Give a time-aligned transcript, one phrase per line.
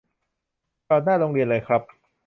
[0.87, 1.81] จอดหน้าโรงเรียนเลยครับ